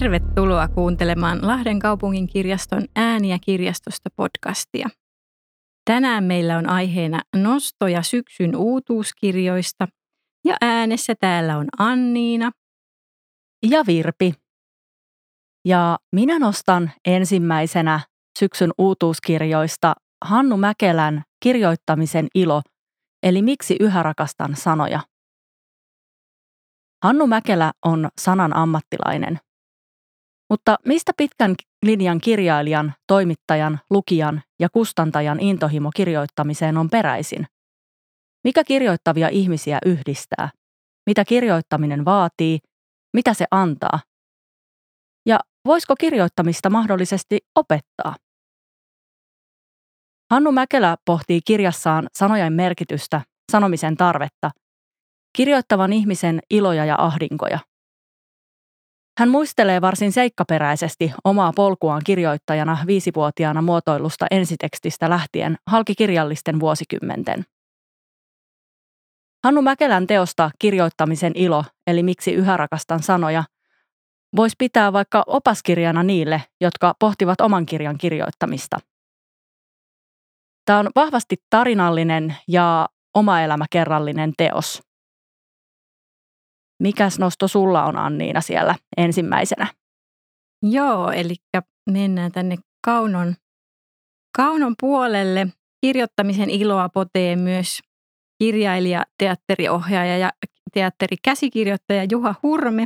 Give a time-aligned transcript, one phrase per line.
[0.00, 4.88] Tervetuloa kuuntelemaan Lahden kaupungin kirjaston ääniä kirjastosta podcastia.
[5.84, 9.88] Tänään meillä on aiheena nostoja syksyn uutuuskirjoista
[10.44, 12.50] ja äänessä täällä on Anniina
[13.70, 14.34] ja Virpi.
[15.64, 18.00] Ja minä nostan ensimmäisenä
[18.38, 22.62] syksyn uutuuskirjoista Hannu Mäkelän kirjoittamisen ilo,
[23.22, 25.00] eli miksi yhä rakastan sanoja.
[27.04, 29.45] Hannu Mäkelä on sanan ammattilainen.
[30.50, 37.46] Mutta mistä pitkän linjan kirjailijan, toimittajan, lukijan ja kustantajan intohimo kirjoittamiseen on peräisin?
[38.44, 40.50] Mikä kirjoittavia ihmisiä yhdistää?
[41.06, 42.58] Mitä kirjoittaminen vaatii?
[43.14, 44.00] Mitä se antaa?
[45.26, 48.16] Ja voisiko kirjoittamista mahdollisesti opettaa?
[50.30, 53.20] Hannu Mäkelä pohtii kirjassaan sanojen merkitystä,
[53.52, 54.50] sanomisen tarvetta,
[55.36, 57.58] kirjoittavan ihmisen iloja ja ahdinkoja–
[59.18, 67.44] hän muistelee varsin seikkaperäisesti omaa polkuaan kirjoittajana viisivuotiaana muotoilusta ensitekstistä lähtien halkikirjallisten vuosikymmenten.
[69.44, 73.44] Hannu Mäkelän teosta kirjoittamisen ilo, eli miksi yhä rakastan sanoja,
[74.36, 78.78] voisi pitää vaikka opaskirjana niille, jotka pohtivat oman kirjan kirjoittamista.
[80.64, 84.82] Tämä on vahvasti tarinallinen ja oma elämäkerrallinen teos–
[86.82, 89.66] Mikäs nosto sulla on Anniina siellä ensimmäisenä?
[90.62, 91.34] Joo, eli
[91.90, 93.34] mennään tänne kaunon,
[94.36, 95.46] kaunon puolelle.
[95.80, 97.80] Kirjoittamisen iloa potee myös
[98.38, 100.32] kirjailija, teatteriohjaaja ja
[100.74, 102.84] teatterikäsikirjoittaja Juha Hurme,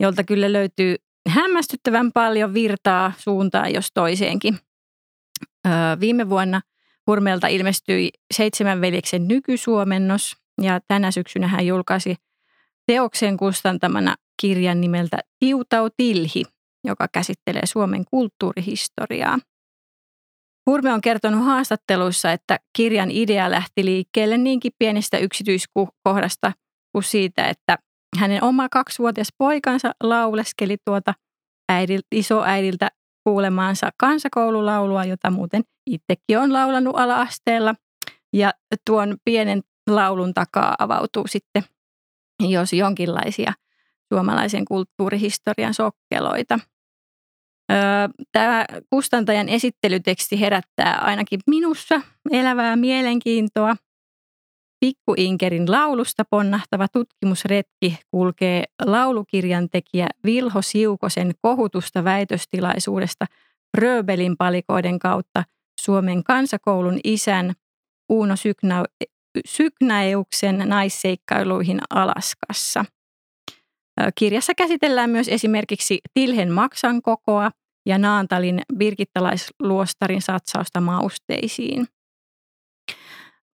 [0.00, 0.96] jolta kyllä löytyy
[1.28, 4.58] hämmästyttävän paljon virtaa suuntaan jos toiseenkin.
[5.66, 6.60] Öö, viime vuonna
[7.06, 12.16] Hurmelta ilmestyi Seitsemän veljeksen nykysuomennos ja tänä syksynä hän julkaisi–
[12.86, 16.44] teoksen kustantamana kirjan nimeltä Tiutau Tilhi,
[16.86, 19.38] joka käsittelee Suomen kulttuurihistoriaa.
[20.70, 26.52] Hurme on kertonut haastatteluissa, että kirjan idea lähti liikkeelle niinkin pienestä yksityiskohdasta
[26.92, 27.78] kuin siitä, että
[28.18, 31.14] hänen oma kaksivuotias poikansa lauleskeli tuota
[31.72, 32.90] äidil, isoäidiltä
[33.24, 37.74] kuulemaansa kansakoululaulua, jota muuten itsekin on laulanut ala-asteella.
[38.32, 38.52] Ja
[38.86, 41.62] tuon pienen laulun takaa avautuu sitten
[42.48, 43.52] jos jonkinlaisia
[44.14, 46.58] suomalaisen kulttuurihistorian sokkeloita.
[48.32, 53.76] Tämä kustantajan esittelyteksti herättää ainakin minussa elävää mielenkiintoa.
[54.80, 63.26] Pikku Inkerin laulusta ponnahtava tutkimusretki kulkee laulukirjan tekijä Vilho Siukosen kohutusta väitöstilaisuudesta
[63.78, 65.44] Röbelin palikoiden kautta
[65.80, 67.52] Suomen kansakoulun isän
[68.08, 68.34] Uuno
[69.46, 72.84] Syknäeuksen naisseikkailuihin Alaskassa.
[74.14, 77.50] Kirjassa käsitellään myös esimerkiksi Tilhen maksan kokoa
[77.86, 81.86] ja Naantalin birgittalaisluostarin satsausta mausteisiin.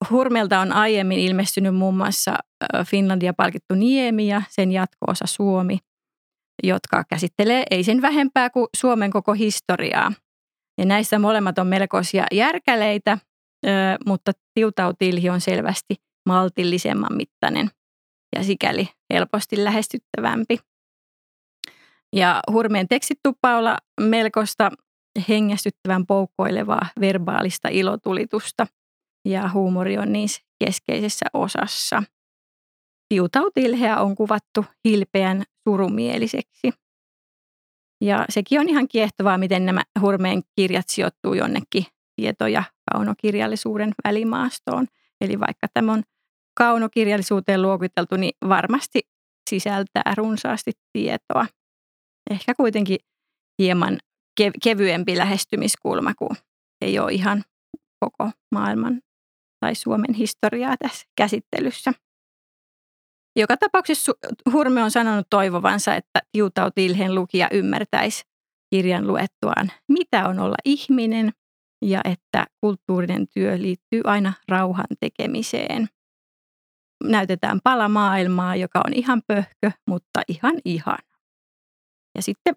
[0.10, 2.36] Hurmelta on aiemmin ilmestynyt muun muassa
[2.86, 5.78] Finlandia palkittu Niemi ja sen jatkoosa Suomi,
[6.64, 10.12] jotka käsittelee ei sen vähempää kuin Suomen koko historiaa.
[10.78, 13.18] Ja näissä molemmat on melkoisia järkäleitä
[14.06, 17.70] mutta tiutautilhi on selvästi maltillisemman mittainen
[18.36, 20.60] ja sikäli helposti lähestyttävämpi.
[22.16, 24.72] Ja hurmeen tekstit tuppaa olla melkoista
[25.30, 28.68] hengästyttävän poukkoilevaa verbaalista ilotulitusta
[29.28, 32.04] ja huumori on niissä keskeisessä osassa.
[33.10, 36.72] Tiutautilheä on kuvattu hilpeän surumieliseksi.
[38.02, 41.86] Ja sekin on ihan kiehtovaa, miten nämä hurmeen kirjat sijoittuu jonnekin
[42.16, 44.88] tieto- ja kaunokirjallisuuden välimaastoon.
[45.22, 46.04] Eli vaikka tämä on
[46.58, 49.02] kaunokirjallisuuteen luokiteltu, niin varmasti
[49.50, 51.46] sisältää runsaasti tietoa.
[52.32, 52.98] Ehkä kuitenkin
[53.60, 53.98] hieman
[54.64, 56.36] kevyempi lähestymiskulma, kun
[56.82, 57.44] ei ole ihan
[58.00, 59.02] koko maailman
[59.60, 61.92] tai Suomen historiaa tässä käsittelyssä.
[63.36, 64.12] Joka tapauksessa
[64.52, 68.24] Hurme on sanonut toivovansa, että Tiutautilhen lukija ymmärtäisi
[68.70, 71.32] kirjan luettuaan, mitä on olla ihminen
[71.84, 75.88] ja että kulttuurinen työ liittyy aina rauhan tekemiseen.
[77.04, 80.98] Näytetään pala maailmaa, joka on ihan pöhkö, mutta ihan ihan.
[82.16, 82.56] Ja sitten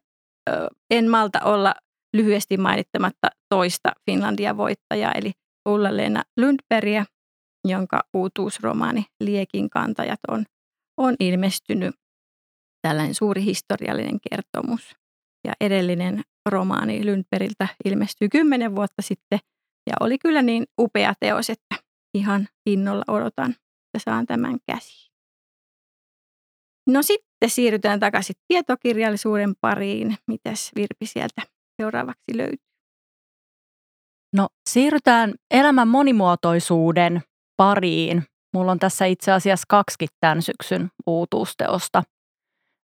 [0.91, 1.75] en malta olla
[2.17, 5.33] lyhyesti mainittamatta toista Finlandia-voittajaa, eli
[5.69, 7.05] Ulla-Leena Lundbergia,
[7.69, 10.45] jonka uutuusromaani Liekin kantajat on,
[10.97, 11.95] on ilmestynyt
[12.83, 14.95] tällainen suuri historiallinen kertomus.
[15.47, 19.39] Ja edellinen romaani Lundbergiltä ilmestyi kymmenen vuotta sitten
[19.91, 21.77] ja oli kyllä niin upea teos, että
[22.15, 25.13] ihan innolla odotan, että saan tämän käsiin.
[26.89, 30.17] No sitten siirrytään takaisin tietokirjallisuuden pariin.
[30.27, 31.43] Mitäs Virpi sieltä
[31.83, 32.67] seuraavaksi löytyy?
[34.37, 37.23] No siirrytään elämän monimuotoisuuden
[37.57, 38.23] pariin.
[38.55, 42.03] Mulla on tässä itse asiassa kaksi tämän syksyn uutuusteosta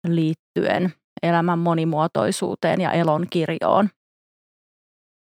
[0.09, 0.93] liittyen
[1.27, 3.89] elämän monimuotoisuuteen ja elon kirjoon.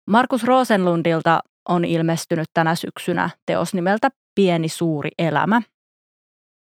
[0.09, 1.39] Markus Rosenlundilta
[1.69, 5.61] on ilmestynyt tänä syksynä teos nimeltä Pieni suuri elämä.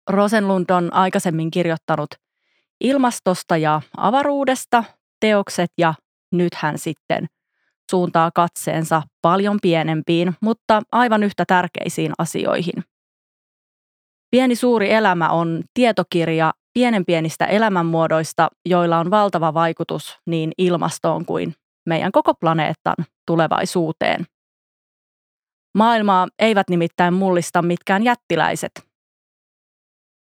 [0.10, 2.10] Rosenlund on aikaisemmin kirjoittanut
[2.82, 4.84] ilmastosta ja avaruudesta
[5.20, 5.94] teokset ja
[6.32, 7.26] nyt hän sitten
[7.92, 12.84] suuntaa katseensa paljon pienempiin, mutta aivan yhtä tärkeisiin asioihin.
[14.32, 21.56] Pieni suuri elämä on tietokirja pienen pienistä elämänmuodoista, joilla on valtava vaikutus niin ilmastoon kuin
[21.86, 22.96] meidän koko planeetan
[23.28, 24.26] tulevaisuuteen.
[25.78, 28.72] Maailmaa eivät nimittäin mullista mitkään jättiläiset.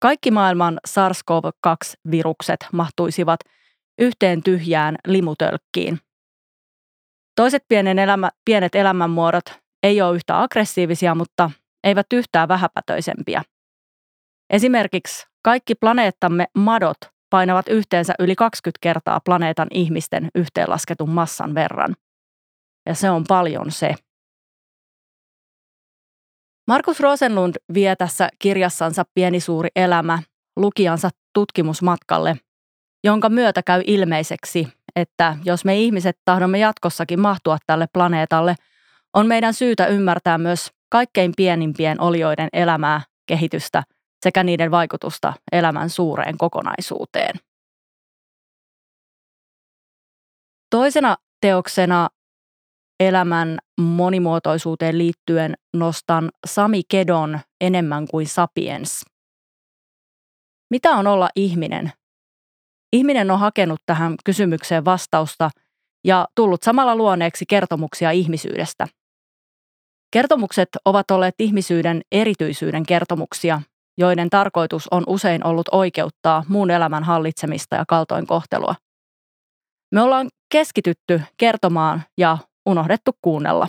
[0.02, 3.40] Kaikki maailman SARS-CoV-2-virukset mahtuisivat
[3.98, 5.98] yhteen tyhjään limutölkkiin.
[7.36, 9.44] Toiset pienen elämä, pienet elämänmuodot
[9.82, 11.50] ei ole yhtä aggressiivisia, mutta
[11.84, 13.42] eivät yhtään vähäpätöisempiä.
[14.50, 16.96] Esimerkiksi kaikki planeettamme madot
[17.30, 21.94] painavat yhteensä yli 20 kertaa planeetan ihmisten yhteenlasketun massan verran.
[22.86, 23.94] Ja se on paljon se.
[26.66, 30.18] Markus Rosenlund vie tässä kirjassansa Pieni suuri elämä
[30.56, 32.36] lukijansa tutkimusmatkalle,
[33.04, 38.54] jonka myötä käy ilmeiseksi, että jos me ihmiset tahdomme jatkossakin mahtua tälle planeetalle,
[39.14, 43.82] on meidän syytä ymmärtää myös kaikkein pienimpien olioiden elämää, kehitystä
[44.24, 47.34] sekä niiden vaikutusta elämän suureen kokonaisuuteen.
[50.70, 52.08] Toisena teoksena
[53.00, 59.04] elämän monimuotoisuuteen liittyen nostan Sami Kedon enemmän kuin sapiens.
[60.70, 61.92] Mitä on olla ihminen?
[62.92, 65.50] Ihminen on hakenut tähän kysymykseen vastausta
[66.04, 68.86] ja tullut samalla luoneeksi kertomuksia ihmisyydestä.
[70.10, 73.62] Kertomukset ovat olleet ihmisyyden erityisyyden kertomuksia,
[73.98, 78.74] joiden tarkoitus on usein ollut oikeuttaa muun elämän hallitsemista ja kaltoinkohtelua.
[79.92, 83.68] Me ollaan keskitytty kertomaan ja unohdettu kuunnella.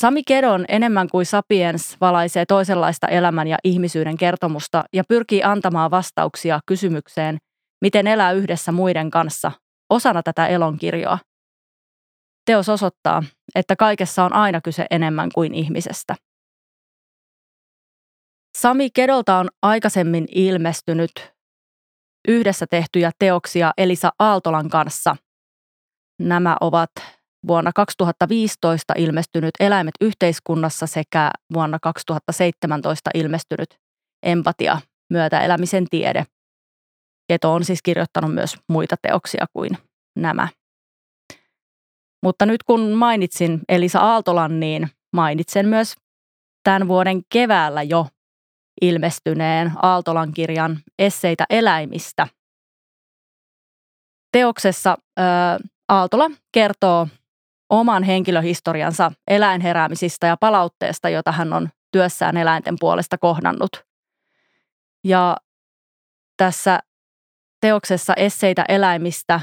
[0.00, 6.60] Sami Kedon enemmän kuin Sapiens valaisee toisenlaista elämän ja ihmisyyden kertomusta ja pyrkii antamaan vastauksia
[6.66, 7.38] kysymykseen,
[7.80, 9.52] miten elää yhdessä muiden kanssa,
[9.90, 11.18] osana tätä elonkirjoa.
[12.44, 13.22] Teos osoittaa,
[13.54, 16.14] että kaikessa on aina kyse enemmän kuin ihmisestä.
[18.56, 21.10] Sami Kedolta on aikaisemmin ilmestynyt
[22.28, 25.16] yhdessä tehtyjä teoksia Elisa Aaltolan kanssa.
[26.20, 26.90] Nämä ovat
[27.46, 33.78] vuonna 2015 ilmestynyt Eläimet yhteiskunnassa sekä vuonna 2017 ilmestynyt
[34.22, 34.80] Empatia,
[35.10, 36.24] myötäelämisen tiede.
[37.28, 39.78] Keto on siis kirjoittanut myös muita teoksia kuin
[40.18, 40.48] nämä.
[42.22, 45.94] Mutta nyt kun mainitsin Elisa Aaltolan, niin mainitsen myös
[46.64, 48.06] tämän vuoden keväällä jo
[48.80, 52.28] ilmestyneen Aaltolan kirjan Esseitä eläimistä.
[54.32, 55.22] Teoksessa ä,
[55.88, 57.08] Aaltola kertoo
[57.70, 63.84] oman henkilöhistoriansa eläinheräämisistä ja palautteesta, jota hän on työssään eläinten puolesta kohdannut.
[65.04, 65.36] Ja
[66.36, 66.80] tässä
[67.60, 69.40] teoksessa Esseitä eläimistä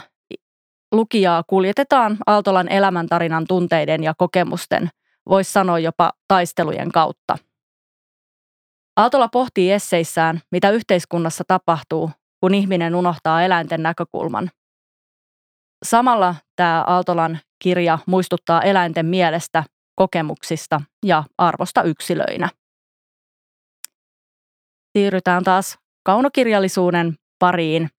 [0.92, 4.90] lukijaa kuljetetaan Aaltolan elämäntarinan tunteiden ja kokemusten,
[5.30, 7.38] voisi sanoa jopa taistelujen kautta–
[8.96, 14.50] Aaltola pohtii esseissään, mitä yhteiskunnassa tapahtuu, kun ihminen unohtaa eläinten näkökulman.
[15.86, 19.64] Samalla tämä Aaltolan kirja muistuttaa eläinten mielestä,
[19.96, 22.50] kokemuksista ja arvosta yksilöinä.
[24.98, 27.90] Siirrytään taas kaunokirjallisuuden pariin.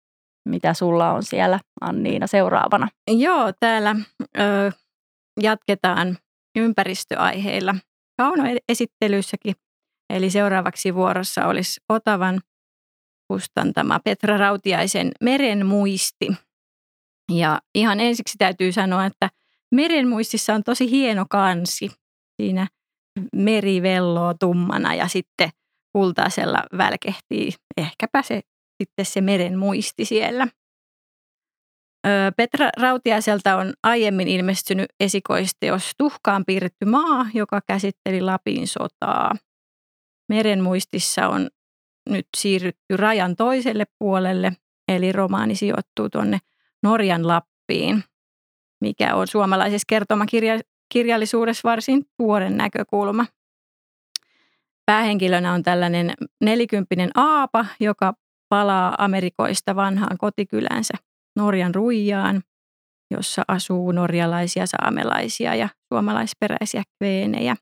[0.49, 2.89] Mitä sulla on siellä, Anniina, seuraavana?
[3.11, 3.97] Joo, täällä
[4.39, 4.73] ö,
[5.41, 6.19] jatketaan
[6.59, 7.75] ympäristöaiheilla
[8.17, 9.55] kaunoesittelyssäkin.
[10.11, 12.41] Eli seuraavaksi vuorossa olisi Otavan
[13.29, 16.29] kustantama Petra Rautiaisen Meren muisti.
[17.33, 19.31] Ja ihan ensiksi täytyy sanoa, että
[19.75, 21.91] Meren muistissa on tosi hieno kansi.
[22.43, 22.67] Siinä
[23.33, 25.51] meri velloo tummana ja sitten
[25.93, 28.41] kultaisella välkehtii ehkäpä se,
[28.83, 30.49] sitten se meren muisti siellä.
[32.37, 39.33] Petra Rautiaiselta on aiemmin ilmestynyt esikoisteos Tuhkaan piirretty maa, joka käsitteli Lapin sotaa–
[40.29, 41.49] merenmuistissa on
[42.11, 44.53] nyt siirrytty rajan toiselle puolelle,
[44.89, 46.39] eli romaani sijoittuu tuonne
[46.83, 48.05] Norjan Lappiin,
[48.81, 53.27] mikä on suomalaisessa kertomakirjallisuudessa varsin tuoren näkökulma.
[54.87, 58.15] päähenkilönä on tällainen nelikymppinen aapa, joka
[58.49, 60.95] palaa Amerikoista vanhaan kotikylänsä
[61.37, 62.43] Norjan Ruijaan,
[63.11, 67.57] jossa asuu norjalaisia, saamelaisia ja suomalaisperäisiä kveenejä.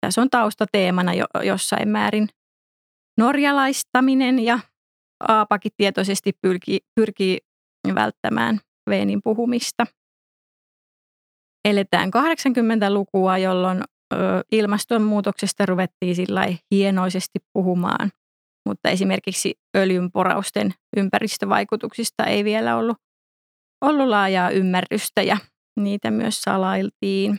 [0.00, 2.28] Tässä on taustateemana jo, jossain määrin
[3.18, 4.58] norjalaistaminen ja
[5.28, 7.38] Aapakin tietoisesti pyrkii, pyrkii
[7.94, 9.86] välttämään kveenin puhumista.
[11.68, 13.80] Eletään 80-lukua, jolloin
[14.14, 14.16] ö,
[14.52, 18.10] ilmastonmuutoksesta ruvettiin sillä hienoisesti puhumaan,
[18.68, 22.96] mutta esimerkiksi öljynporausten ympäristövaikutuksista ei vielä ollut,
[23.84, 25.36] ollut laajaa ymmärrystä ja
[25.80, 27.38] niitä myös salailtiin.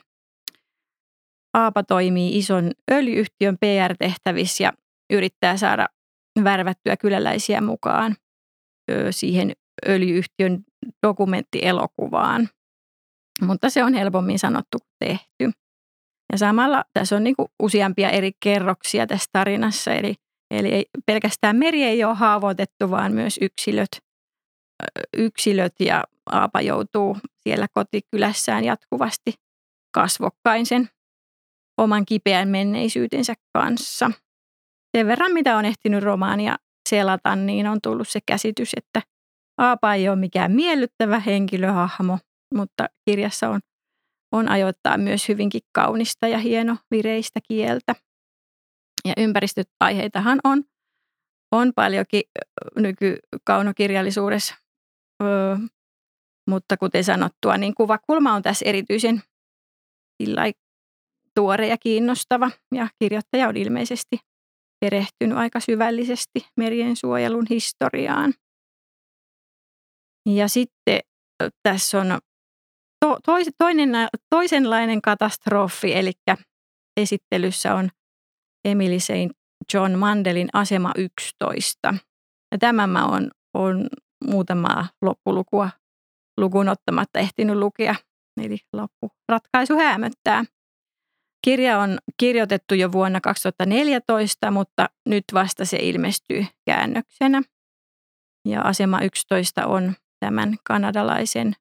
[1.53, 4.73] Aapa toimii ison öljyyhtiön PR-tehtävissä ja
[5.13, 5.87] yrittää saada
[6.43, 8.15] värvättyä kyläläisiä mukaan
[9.11, 9.51] siihen
[9.87, 10.63] öljyyhtiön
[11.07, 12.49] dokumenttielokuvaan.
[13.41, 15.51] Mutta se on helpommin sanottu kuin tehty.
[16.31, 20.15] Ja samalla tässä on niin useampia eri kerroksia tässä tarinassa, eli,
[20.51, 23.89] eli ei, pelkästään meri ei ole haavoitettu, vaan myös yksilöt,
[25.17, 29.33] yksilöt ja Aapa joutuu siellä kotikylässään jatkuvasti
[29.93, 30.89] kasvokkain sen
[31.77, 34.11] oman kipeän menneisyytensä kanssa.
[34.97, 36.55] Sen verran, mitä on ehtinyt romaania
[36.89, 39.01] selata, niin on tullut se käsitys, että
[39.57, 42.19] Aapa ei ole mikään miellyttävä henkilöhahmo,
[42.53, 43.59] mutta kirjassa on,
[44.31, 47.95] on ajoittaa myös hyvinkin kaunista ja hieno vireistä kieltä.
[49.05, 50.63] Ja ympäristöaiheitahan on,
[51.51, 52.21] on paljonkin
[52.75, 54.55] nykykaunokirjallisuudessa,
[55.23, 55.55] öö,
[56.49, 59.21] mutta kuten sanottua, niin kuvakulma on tässä erityisen
[61.35, 64.17] tuore ja kiinnostava ja kirjoittaja on ilmeisesti
[64.85, 68.33] perehtynyt aika syvällisesti merien suojelun historiaan.
[70.29, 70.99] Ja sitten
[71.63, 72.19] tässä on
[73.05, 73.89] to, tois, toinen,
[74.29, 76.11] toisenlainen katastrofi, eli
[76.97, 77.89] esittelyssä on
[78.65, 79.41] Emily St.
[79.73, 81.93] John Mandelin Asema 11.
[82.51, 83.87] Ja tämän mä oon, on
[84.27, 85.69] muutamaa loppulukua
[86.37, 87.95] lukuun ottamatta ehtinyt lukea,
[88.41, 90.45] eli loppuratkaisu häämöttää.
[91.41, 97.41] Kirja on kirjoitettu jo vuonna 2014, mutta nyt vasta se ilmestyy käännöksenä.
[98.47, 101.53] Ja Asema 11 on tämän kanadalaisen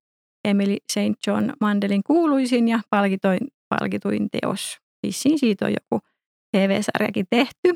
[0.45, 1.27] Emily St.
[1.27, 4.79] John Mandelin kuuluisin ja palkituin, palkituin teos.
[5.01, 6.07] Siis siitä on joku
[6.53, 7.75] TV-sarjakin tehty.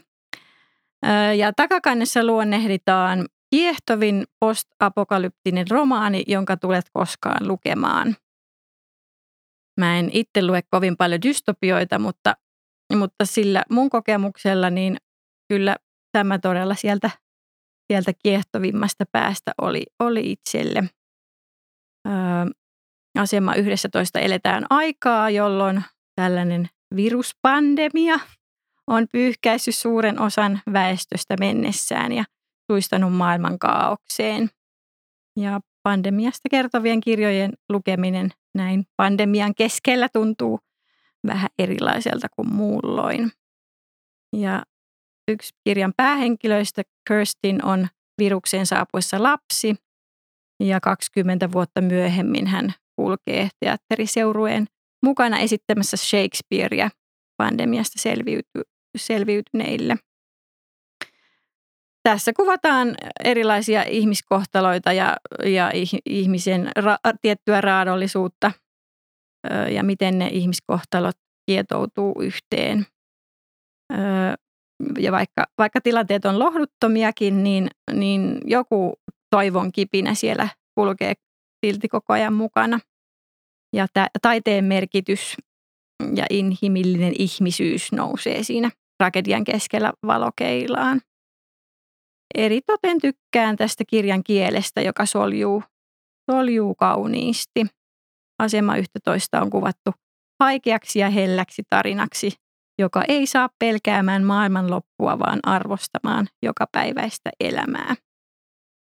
[1.37, 8.17] Ja takakannessa luonnehditaan kiehtovin postapokalyptinen romaani, jonka tulet koskaan lukemaan.
[9.81, 12.37] Mä en itse lue kovin paljon dystopioita, mutta,
[12.97, 14.97] mutta sillä mun kokemuksella niin
[15.49, 15.77] kyllä
[16.13, 17.11] tämä todella sieltä,
[17.93, 20.85] sieltä kiehtovimmasta päästä oli, oli itselle.
[22.09, 22.15] Öö,
[23.19, 25.83] asema 11 eletään aikaa, jolloin
[26.17, 28.21] tällainen viruspandemia
[28.87, 32.25] on pyyhkäissyt suuren osan väestöstä mennessään ja
[32.73, 34.51] suistanut maailman kaaukseen.
[35.41, 40.61] Ja pandemiasta kertovien kirjojen lukeminen näin pandemian keskellä tuntuu
[41.27, 43.33] vähän erilaiselta kuin muulloin.
[44.37, 44.63] Ja
[45.29, 49.77] yksi kirjan päähenkilöistä, Kirstin, on viruksen saapuessa lapsi
[50.61, 54.67] ja 20 vuotta myöhemmin hän kulkee teatteriseurueen
[55.03, 56.91] mukana esittämässä Shakespearea
[57.37, 58.63] pandemiasta selviyty,
[58.97, 59.97] selviytyneille.
[62.09, 65.71] Tässä kuvataan erilaisia ihmiskohtaloita ja, ja
[66.07, 68.53] ihmisen ra, tiettyä raadollisuutta
[69.71, 71.17] ja miten ne ihmiskohtalot
[71.51, 72.87] kietoutuu yhteen.
[74.99, 78.95] Ja vaikka, vaikka tilanteet on lohduttomiakin, niin, niin joku
[79.31, 81.15] toivon kipinä siellä kulkee
[81.67, 82.81] silti koko ajan mukana.
[83.77, 83.87] Ja
[84.23, 85.37] taiteen merkitys
[86.17, 88.71] ja inhimillinen ihmisyys nousee siinä
[89.03, 91.01] tragedian keskellä valokeilaan.
[92.35, 95.63] Eritoten tykkään tästä kirjan kielestä, joka soljuu,
[96.31, 97.67] soljuu kauniisti.
[98.43, 99.91] Asema 11 on kuvattu
[100.43, 102.31] haikeaksi ja helläksi tarinaksi,
[102.79, 107.95] joka ei saa pelkäämään maailmanloppua, vaan arvostamaan joka päiväistä elämää.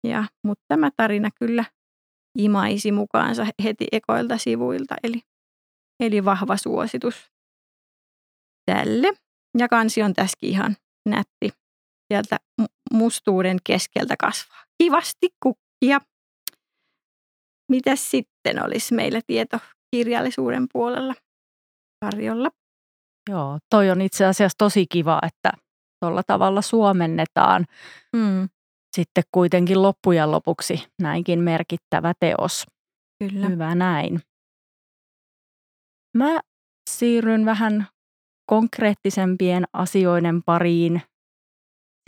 [0.07, 1.65] Ja, mutta tämä tarina kyllä
[2.39, 5.21] imaisi mukaansa heti ekoilta sivuilta, eli,
[6.01, 7.31] eli vahva suositus
[8.71, 9.13] tälle.
[9.59, 10.77] Ja kansi on tässäkin ihan
[11.09, 11.51] nätti
[12.13, 12.37] sieltä
[12.95, 14.65] mustuuden keskeltä kasvaa.
[14.83, 16.01] Kivasti kukkia.
[17.71, 21.15] Mitäs sitten olisi meillä tietokirjallisuuden puolella
[22.05, 22.51] tarjolla?
[23.31, 25.53] Joo, toi on itse asiassa tosi kiva, että
[26.01, 27.67] tuolla tavalla suomennetaan
[28.17, 28.49] mm.
[28.97, 32.67] sitten kuitenkin loppujen lopuksi näinkin merkittävä teos.
[33.19, 33.49] Kyllä.
[33.49, 34.21] Hyvä näin.
[36.17, 36.41] Mä
[36.91, 37.87] siirryn vähän
[38.47, 41.03] konkreettisempien asioiden pariin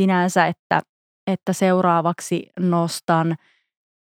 [0.03, 0.81] sinänsä, että,
[1.27, 3.37] että seuraavaksi nostan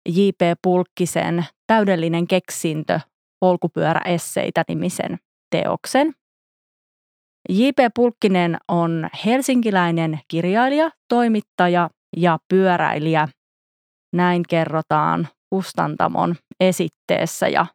[0.08, 0.40] J.P.
[0.62, 3.00] Pulkkisen Täydellinen keksintö
[3.40, 5.18] polkupyöräesseitä nimisen
[5.50, 6.12] teoksen.
[7.48, 7.78] J.P.
[7.94, 13.28] Pulkkinen on helsinkiläinen kirjailija, toimittaja ja pyöräilijä.
[14.12, 17.66] Näin kerrotaan kustantamon esitteessä ja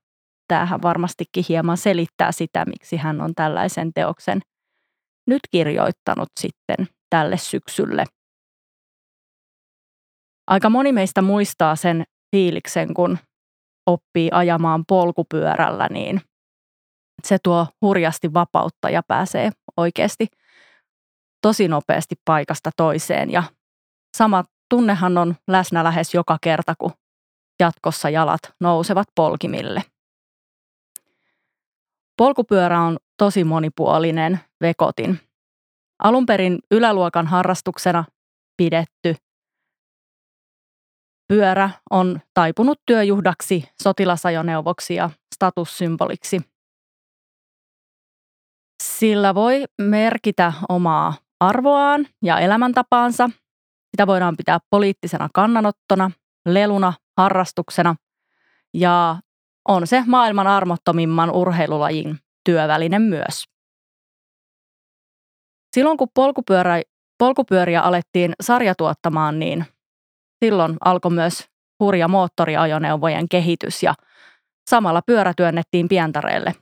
[0.47, 4.41] tämähän varmastikin hieman selittää sitä, miksi hän on tällaisen teoksen
[5.27, 8.03] nyt kirjoittanut sitten tälle syksylle.
[10.47, 13.17] Aika moni meistä muistaa sen fiiliksen, kun
[13.85, 16.21] oppii ajamaan polkupyörällä, niin
[17.23, 20.27] se tuo hurjasti vapautta ja pääsee oikeasti
[21.41, 23.31] tosi nopeasti paikasta toiseen.
[23.31, 23.43] Ja
[24.17, 26.91] sama tunnehan on läsnä lähes joka kerta, kun
[27.59, 29.83] jatkossa jalat nousevat polkimille.
[32.17, 35.19] Polkupyörä on tosi monipuolinen vekotin.
[36.03, 38.05] Alun perin yläluokan harrastuksena
[38.57, 39.15] pidetty
[41.27, 46.41] pyörä on taipunut työjuhdaksi, sotilasajoneuvoksi ja statussymboliksi.
[48.83, 53.29] Sillä voi merkitä omaa arvoaan ja elämäntapaansa.
[53.91, 56.11] Sitä voidaan pitää poliittisena kannanottona,
[56.45, 57.95] leluna, harrastuksena
[58.73, 59.15] ja
[59.67, 63.43] on se maailman armottomimman urheilulajin työväline myös.
[65.75, 66.81] Silloin kun polkupyörä,
[67.17, 69.65] polkupyöriä alettiin sarjatuottamaan, niin
[70.45, 71.45] silloin alkoi myös
[71.79, 73.93] hurja moottoriajoneuvojen kehitys ja
[74.69, 76.55] samalla pyörä työnnettiin pientareelle.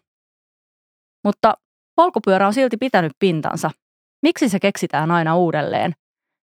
[1.24, 1.54] Mutta
[1.96, 3.72] polkupyörä on silti pitänyt pintansa.
[4.22, 5.94] Miksi se keksitään aina uudelleen?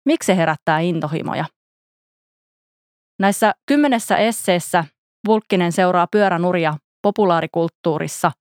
[0.05, 1.45] Miksi se herättää intohimoja?
[3.19, 4.85] Näissä kymmenessä esseessä
[5.27, 8.33] Vulkkinen seuraa pyöränuria populaarikulttuurissa,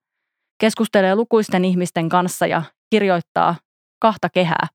[0.61, 3.55] keskustelee lukuisten ihmisten kanssa ja kirjoittaa
[3.99, 4.67] kahta kehää.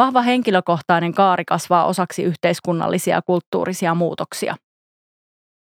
[0.00, 4.56] Vahva henkilökohtainen kaari kasvaa osaksi yhteiskunnallisia ja kulttuurisia muutoksia.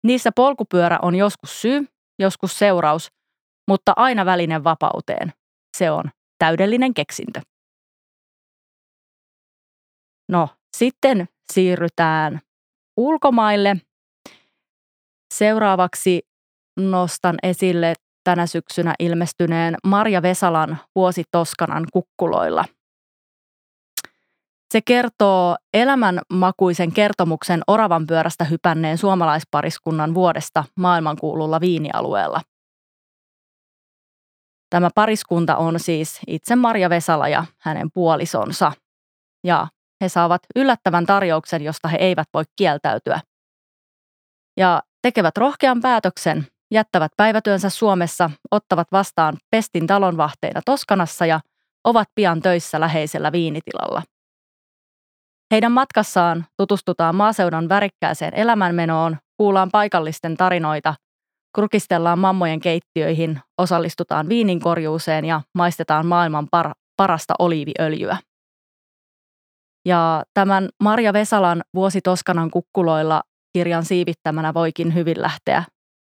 [0.04, 1.88] Niissä polkupyörä on joskus syy,
[2.20, 3.12] joskus seuraus,
[3.68, 5.34] mutta aina välinen vapauteen.
[5.78, 6.04] Se on
[6.38, 7.42] täydellinen keksintö.
[10.32, 12.40] No, sitten siirrytään
[12.98, 13.76] ulkomaille.
[15.34, 16.22] Seuraavaksi
[16.80, 22.66] nostan esille tänä syksynä ilmestyneen Marja Vesalan Vuosi Toskanan kukkuloilla.
[24.72, 32.42] Se kertoo elämänmakuisen kertomuksen oravan pyörästä hypänneen suomalaispariskunnan vuodesta maailmankuululla viinialueella.
[34.70, 38.72] Tämä pariskunta on siis itse Marja Vesala ja hänen puolisonsa.
[39.44, 39.68] Ja
[40.02, 43.20] he saavat yllättävän tarjouksen, josta he eivät voi kieltäytyä.
[44.58, 51.40] Ja tekevät rohkean päätöksen, jättävät päivätyönsä Suomessa, ottavat vastaan pestin talonvahteina Toskanassa ja
[51.84, 54.02] ovat pian töissä läheisellä viinitilalla.
[55.52, 60.96] Heidän matkassaan tutustutaan maaseudun värikkääseen elämänmenoon, kuullaan paikallisten tarinoita,
[61.56, 68.18] kurkistellaan mammojen keittiöihin, osallistutaan viininkorjuuseen ja maistetaan maailman par- parasta oliiviöljyä.
[69.86, 75.64] Ja tämän Marja Vesalan Vuosi Toskanan kukkuloilla kirjan siivittämänä voikin hyvin lähteä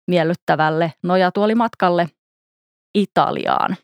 [0.08, 2.10] miellyttävälle nojatuolimatkalle
[2.98, 3.76] Italiaan.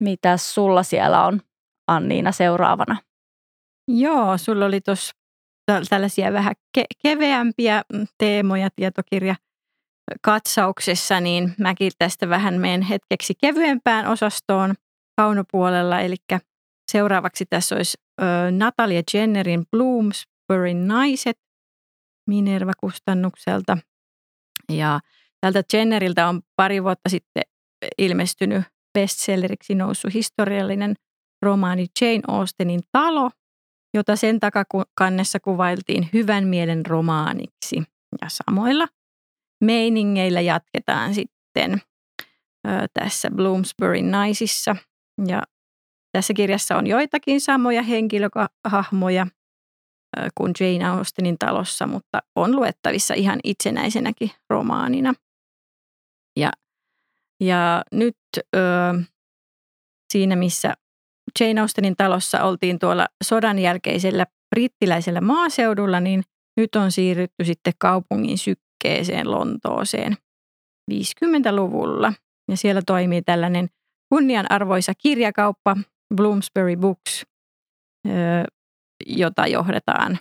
[0.00, 1.40] Mitäs sulla siellä on,
[1.86, 3.11] Anniina, seuraavana?
[3.88, 5.12] Joo, sulla oli tuossa
[5.88, 9.34] tällaisia vähän ke- keveämpiä mm, teemoja tietokirja
[10.22, 14.74] katsauksessa, niin mäkin tästä vähän menen hetkeksi kevyempään osastoon
[15.16, 16.00] kaunopuolella.
[16.00, 16.16] Eli
[16.92, 21.38] seuraavaksi tässä olisi ö, Natalia Jennerin Bloomsbury Naiset
[22.30, 23.78] Minerva-kustannukselta.
[24.72, 25.00] Ja
[25.40, 27.42] tältä Jenneriltä on pari vuotta sitten
[27.98, 28.62] ilmestynyt
[28.98, 30.94] bestselleriksi noussut historiallinen
[31.42, 33.30] romaani Jane Austenin talo–
[33.94, 37.82] jota sen takakannessa kuvailtiin hyvän mielen romaaniksi.
[38.22, 38.88] Ja samoilla
[39.64, 41.82] meiningeillä jatketaan sitten
[42.66, 44.76] ö, tässä Bloomsbury naisissa.
[45.26, 45.42] Ja
[46.12, 49.26] tässä kirjassa on joitakin samoja henkilöhahmoja
[50.18, 55.14] ö, kuin Jane Austenin talossa, mutta on luettavissa ihan itsenäisenäkin romaanina.
[56.36, 56.50] Ja,
[57.40, 58.16] ja nyt
[58.56, 58.58] ö,
[60.12, 60.74] siinä, missä
[61.40, 66.22] Jane Austenin talossa oltiin tuolla sodan jälkeisellä brittiläisellä maaseudulla, niin
[66.56, 70.16] nyt on siirrytty sitten kaupungin sykkeeseen Lontooseen
[70.92, 72.12] 50-luvulla.
[72.50, 73.68] Ja siellä toimii tällainen
[74.08, 75.76] kunnianarvoisa kirjakauppa
[76.14, 77.26] Bloomsbury Books,
[79.06, 80.18] jota johdetaan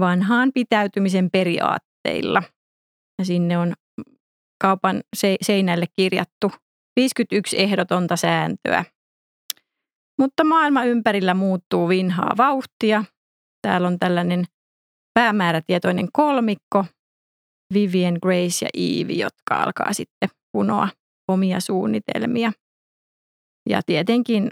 [0.00, 2.42] vanhaan pitäytymisen periaatteilla.
[3.18, 3.74] Ja sinne on
[4.62, 5.02] kaupan
[5.42, 6.52] seinälle kirjattu
[6.96, 8.84] 51 ehdotonta sääntöä.
[10.22, 13.04] Mutta maailma ympärillä muuttuu vinhaa vauhtia.
[13.62, 14.44] Täällä on tällainen
[15.14, 16.84] päämäärätietoinen kolmikko,
[17.74, 20.88] Vivian, Grace ja Eve, jotka alkaa sitten punoa
[21.28, 22.52] omia suunnitelmia.
[23.68, 24.50] Ja tietenkin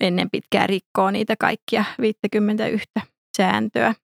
[0.00, 2.86] ennen pitkää rikkoo niitä kaikkia 51
[3.36, 3.94] sääntöä.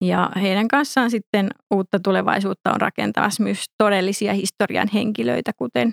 [0.00, 5.92] Ja heidän kanssaan sitten uutta tulevaisuutta on rakentamassa myös todellisia historian henkilöitä, kuten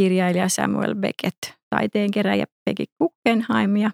[0.00, 1.38] kirjailija Samuel Beckett,
[1.70, 3.90] taiteenkeräjä Peggy Guggenheim ja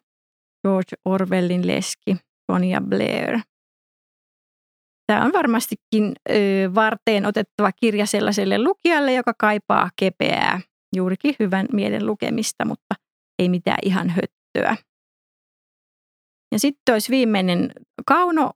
[0.67, 3.41] George Orwellin leski Tonya Blair.
[5.07, 6.35] Tämä on varmastikin ö,
[6.75, 10.61] varteen otettava kirja sellaiselle lukijalle, joka kaipaa kepeää,
[10.97, 12.95] juurikin hyvän mielen lukemista, mutta
[13.39, 14.77] ei mitään ihan höttöä.
[16.53, 17.73] Ja sitten olisi viimeinen
[18.07, 18.51] kauno,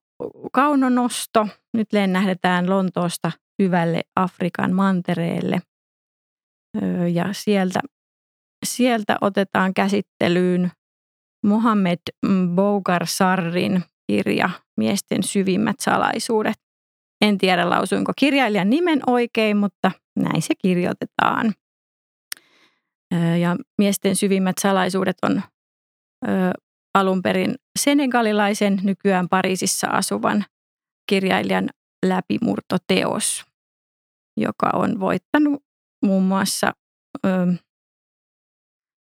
[0.52, 1.48] kaunonosto.
[1.76, 3.32] Nyt lennähdetään Lontoosta
[3.62, 5.60] syvälle Afrikan mantereelle.
[7.12, 7.80] Ja sieltä,
[8.66, 10.70] sieltä otetaan käsittelyyn
[11.46, 11.98] Mohammed
[12.54, 16.56] Bougar Sarrin kirja Miesten syvimmät salaisuudet.
[17.20, 21.54] En tiedä lausuinko kirjailijan nimen oikein, mutta näin se kirjoitetaan.
[23.40, 25.42] Ja Miesten syvimmät salaisuudet on
[26.94, 30.44] alun perin senegalilaisen, nykyään Pariisissa asuvan
[31.08, 31.68] kirjailijan
[32.06, 33.44] läpimurtoteos,
[34.36, 35.65] joka on voittanut
[36.04, 36.72] muun muassa
[37.26, 37.28] ö,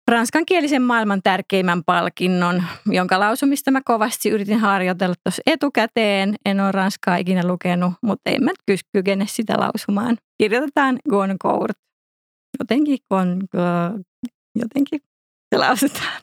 [0.09, 6.35] ranskankielisen maailman tärkeimmän palkinnon, jonka lausumista mä kovasti yritin harjoitella tuossa etukäteen.
[6.45, 8.51] En ole ranskaa ikinä lukenut, mutta en mä
[8.93, 10.17] kykene sitä lausumaan.
[10.39, 11.79] Kirjoitetaan Goncourt.
[12.59, 13.41] Jotenkin, gon,
[14.55, 15.01] jotenkin
[15.55, 16.23] se lausutaan.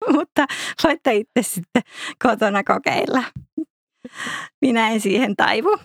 [0.16, 0.46] mutta
[0.84, 1.82] voitte itse sitten
[2.22, 3.24] kotona kokeilla.
[4.60, 5.78] Minä en siihen taivu.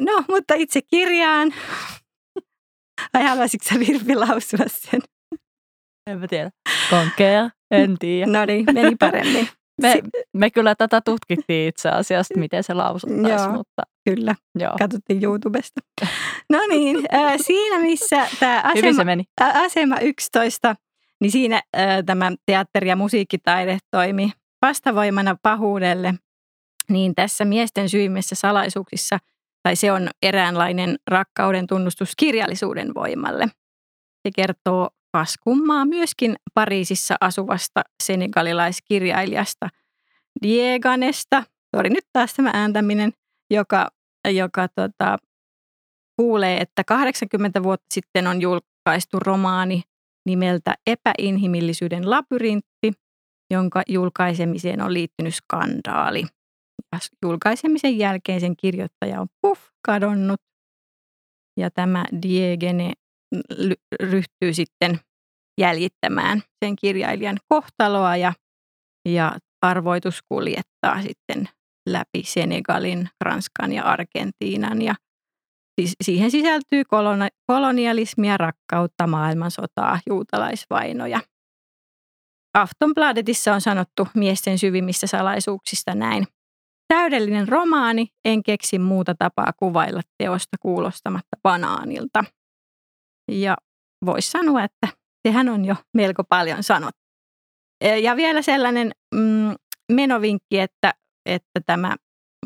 [0.00, 1.54] No, mutta itse kirjaan.
[3.14, 5.00] Vai haluaisitko sä Virpi lausua sen?
[6.10, 6.50] En mä tiedä.
[6.90, 8.32] Konkea, en tiedä.
[8.32, 9.48] No niin, meni paremmin.
[9.82, 13.28] Me, me kyllä tätä tutkittiin itse asiassa, miten se lausuttaisiin.
[13.28, 14.34] Joo, mutta, kyllä.
[14.58, 14.72] joo.
[14.78, 15.80] Katsottiin YouTubesta.
[16.50, 19.24] No niin, äh, siinä missä tämä asema, meni.
[19.40, 20.76] asema 11,
[21.20, 26.14] niin siinä äh, tämä teatteri- ja musiikkitaide toimi vastavoimana pahuudelle.
[26.90, 29.18] Niin tässä miesten syvimmissä salaisuuksissa,
[29.64, 33.46] tai se on eräänlainen rakkauden tunnustus kirjallisuuden voimalle.
[34.22, 39.68] Se kertoo kaskummaa myöskin Pariisissa asuvasta senegalilaiskirjailijasta
[40.42, 41.42] Dieganesta.
[41.76, 43.12] Sori nyt taas tämä ääntäminen,
[43.50, 43.88] joka,
[44.28, 45.18] joka tota,
[46.16, 49.82] kuulee, että 80 vuotta sitten on julkaistu romaani
[50.26, 52.92] nimeltä Epäinhimillisyyden labyrintti,
[53.50, 56.24] jonka julkaisemiseen on liittynyt skandaali.
[57.22, 60.40] Julkaisemisen jälkeen sen kirjoittaja on puff kadonnut.
[61.60, 62.92] Ja tämä Diegene
[64.00, 65.00] ryhtyy sitten
[65.60, 68.32] jäljittämään sen kirjailijan kohtaloa ja,
[69.08, 71.48] ja arvoitus kuljettaa sitten
[71.88, 74.94] läpi Senegalin, Ranskan ja Argentiinan ja
[76.02, 76.82] siihen sisältyy
[77.46, 81.20] kolonialismia, rakkautta, maailmansotaa, juutalaisvainoja.
[82.54, 86.26] Aftonbladetissa on sanottu miesten syvimmistä salaisuuksista näin.
[86.88, 92.24] Täydellinen romaani, en keksi muuta tapaa kuvailla teosta kuulostamatta banaanilta.
[93.30, 93.56] Ja
[94.06, 94.88] voisi sanoa, että
[95.28, 97.00] sehän on jo melko paljon sanottu.
[98.02, 99.54] Ja vielä sellainen mm,
[99.92, 100.94] menovinkki, että,
[101.26, 101.96] että tämä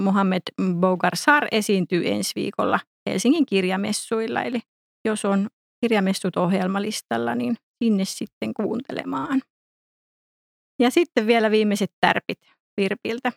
[0.01, 0.43] Mohammed
[0.81, 4.43] Bougar Sar esiintyy ensi viikolla Helsingin kirjamessuilla.
[4.43, 4.61] Eli
[5.05, 5.49] jos on
[5.81, 9.43] kirjamessut ohjelmalistalla, niin sinne sitten kuuntelemaan.
[10.83, 12.39] Ja sitten vielä viimeiset tärpit
[12.81, 13.33] Virpiltä.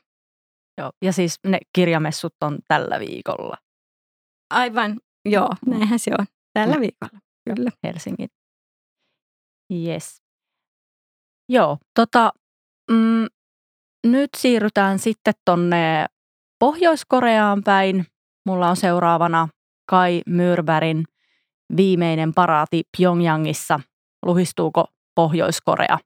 [0.81, 3.57] Joo, ja siis ne kirjamessut on tällä viikolla.
[4.49, 6.25] Aivan, joo, näinhän se on.
[6.53, 6.81] Tällä Mm.
[6.81, 7.69] viikolla, kyllä.
[7.83, 8.29] Helsingin.
[9.73, 10.21] Yes.
[11.49, 12.31] Joo, tota,
[12.91, 13.25] mm,
[14.07, 16.05] nyt siirrytään sitten tonne
[16.59, 18.05] Pohjois-Koreaan päin.
[18.45, 19.47] Mulla on seuraavana
[19.89, 21.03] Kai Myrbergin
[21.77, 23.79] viimeinen paraati Pyongyangissa.
[24.25, 25.97] Luhistuuko Pohjois-Korea?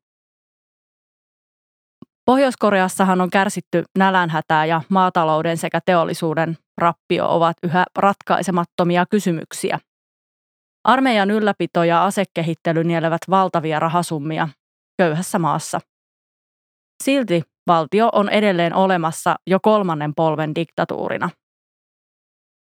[2.25, 9.79] Pohjois-Koreassahan on kärsitty nälänhätää ja maatalouden sekä teollisuuden rappio ovat yhä ratkaisemattomia kysymyksiä.
[10.83, 14.47] Armeijan ylläpito ja asekehittely nielevät valtavia rahasummia
[14.97, 15.79] köyhässä maassa.
[17.03, 21.29] Silti valtio on edelleen olemassa jo kolmannen polven diktatuurina.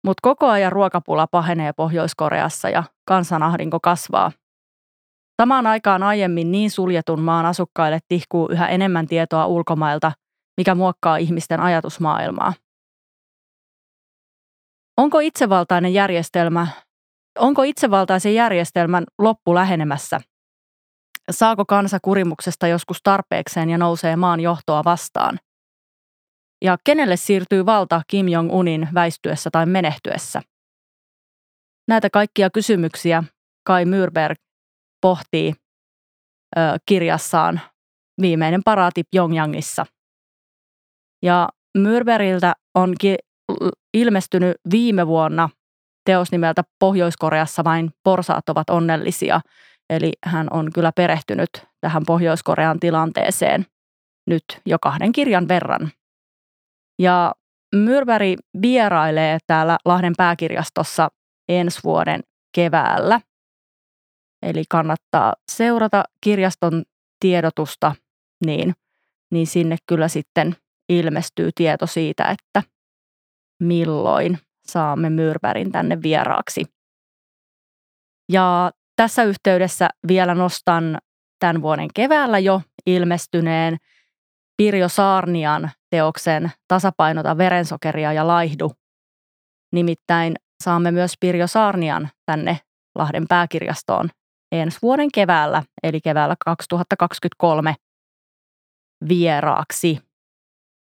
[0.06, 4.32] Mutta koko ajan ruokapula pahenee Pohjois-Koreassa ja kansanahdinko kasvaa.
[5.40, 10.12] Samaan aikaan aiemmin niin suljetun maan asukkaille tihkuu yhä enemmän tietoa ulkomailta,
[10.56, 12.52] mikä muokkaa ihmisten ajatusmaailmaa.
[14.96, 16.66] Onko itsevaltainen järjestelmä
[17.38, 20.20] Onko itsevaltaisen järjestelmän loppu lähenemässä?
[21.30, 25.38] Saako kansa kurimuksesta joskus tarpeekseen ja nousee maan johtoa vastaan?
[26.64, 30.42] Ja kenelle siirtyy valta Kim Jong-unin väistyessä tai menehtyessä?
[31.88, 33.24] Näitä kaikkia kysymyksiä
[33.66, 34.38] Kai Myrberg
[35.02, 35.54] pohtii
[36.56, 37.60] ö, kirjassaan
[38.20, 39.86] Viimeinen paraati Pyongyangissa.
[41.22, 43.16] Ja Myrberiltä onkin
[43.94, 45.48] ilmestynyt viime vuonna
[46.04, 49.40] teos nimeltä Pohjois-Koreassa vain porsaat ovat onnellisia.
[49.90, 53.66] Eli hän on kyllä perehtynyt tähän Pohjois-Korean tilanteeseen
[54.26, 55.90] nyt jo kahden kirjan verran.
[56.98, 57.34] Ja
[57.74, 61.08] Myrberg vierailee täällä Lahden pääkirjastossa
[61.48, 62.20] ensi vuoden
[62.54, 63.20] keväällä.
[64.42, 66.82] Eli kannattaa seurata kirjaston
[67.20, 67.94] tiedotusta,
[68.46, 68.74] niin,
[69.30, 70.56] niin sinne kyllä sitten
[70.88, 72.62] ilmestyy tieto siitä, että
[73.60, 76.64] milloin saamme Myrbergin tänne vieraaksi.
[78.32, 80.98] Ja tässä yhteydessä vielä nostan
[81.38, 83.76] tämän vuoden keväällä jo ilmestyneen
[84.56, 88.72] Pirjo Saarnian teoksen Tasapainota verensokeria ja laihdu.
[89.72, 92.58] Nimittäin saamme myös Pirjo Saarnian tänne
[92.94, 94.10] Lahden pääkirjastoon
[94.52, 97.74] ensi vuoden keväällä, eli keväällä 2023
[99.08, 99.98] vieraaksi.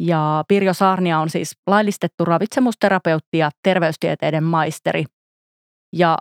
[0.00, 5.04] Ja Pirjo Saarnia on siis laillistettu ravitsemusterapeutti ja terveystieteiden maisteri.
[5.92, 6.18] Ja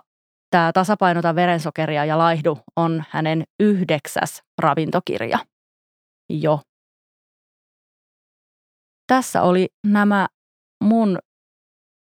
[0.50, 5.38] tämä Tasapainota verensokeria ja laihdu on hänen yhdeksäs ravintokirja
[6.30, 6.60] jo.
[9.06, 10.26] Tässä oli nämä
[10.84, 11.18] mun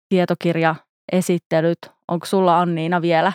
[0.08, 1.78] tietokirjaesittelyt.
[2.08, 3.32] Onko sulla Anniina vielä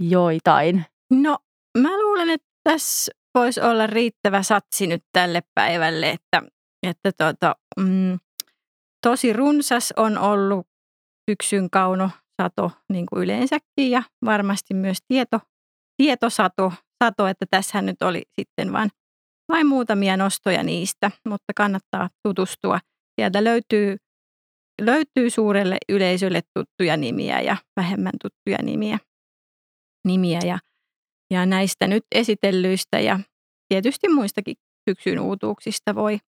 [0.00, 0.84] joitain?
[1.10, 1.38] No
[1.78, 6.42] mä luulen, että tässä voisi olla riittävä satsi nyt tälle päivälle, että,
[6.82, 8.18] että tota, mm,
[9.06, 10.66] tosi runsas on ollut
[11.30, 12.10] syksyn kauno
[12.42, 15.40] sato niin kuin yleensäkin ja varmasti myös tieto,
[15.96, 16.72] tietosato,
[17.04, 18.90] sato, että tässä nyt oli sitten vain,
[19.52, 22.78] vain muutamia nostoja niistä, mutta kannattaa tutustua.
[23.20, 23.96] Sieltä löytyy,
[24.80, 28.98] löytyy suurelle yleisölle tuttuja nimiä ja vähemmän tuttuja nimiä.
[30.06, 30.58] nimiä ja,
[31.30, 33.20] ja näistä nyt esitellyistä ja
[33.68, 34.54] tietysti muistakin
[34.90, 36.18] syksyn uutuuksista voi,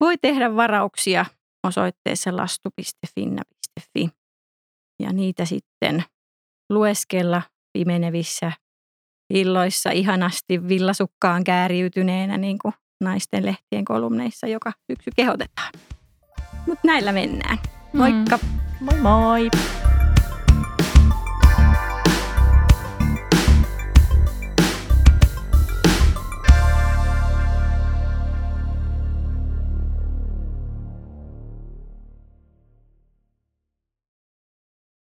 [0.00, 1.26] voi tehdä varauksia
[1.66, 4.08] osoitteessa lastu.finna.fi
[5.02, 6.04] ja niitä sitten
[6.70, 8.52] lueskella pimenevissä
[9.34, 15.72] illoissa ihanasti villasukkaan kääriytyneenä niin kuin naisten lehtien kolumneissa joka syksy kehotetaan.
[16.66, 17.58] Mutta näillä mennään.
[17.92, 18.36] Moikka!
[18.36, 18.58] Mm.
[18.80, 19.50] Moi moi!